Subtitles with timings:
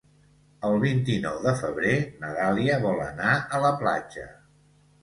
[0.69, 1.93] El vint-i-nou de febrer
[2.25, 4.27] na Dàlia vol anar a la platja.